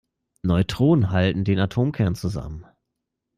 Neutronen 0.41 1.11
halten 1.11 1.43
den 1.43 1.59
Atomkern 1.59 2.15
zusammen. 2.15 2.65